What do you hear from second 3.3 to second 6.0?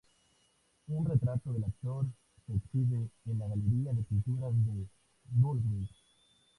la galería de pinturas de Dulwich.